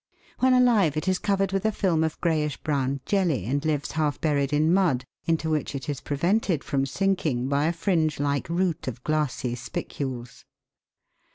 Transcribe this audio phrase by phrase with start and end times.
[0.39, 4.19] When alive it is covered with a film of greyish brown jelly, and lives half
[4.19, 8.87] buried in mud, into which it is prevented from sinking by a fringe like root
[8.87, 10.43] of glassy spicules.